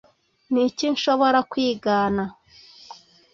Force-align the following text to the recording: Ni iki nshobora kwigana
Ni 0.51 0.61
iki 0.69 0.85
nshobora 0.93 1.39
kwigana 1.51 2.23